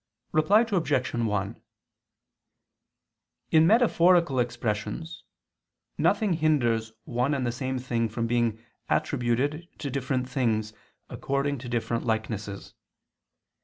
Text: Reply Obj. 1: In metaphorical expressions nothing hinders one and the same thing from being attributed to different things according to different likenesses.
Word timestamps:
Reply 0.31 0.61
Obj. 0.61 1.13
1: 1.13 1.61
In 3.51 3.67
metaphorical 3.67 4.39
expressions 4.39 5.23
nothing 5.95 6.33
hinders 6.33 6.91
one 7.03 7.35
and 7.35 7.45
the 7.45 7.51
same 7.51 7.77
thing 7.77 8.09
from 8.09 8.25
being 8.25 8.57
attributed 8.89 9.67
to 9.77 9.91
different 9.91 10.27
things 10.27 10.73
according 11.07 11.59
to 11.59 11.69
different 11.69 12.03
likenesses. 12.03 12.73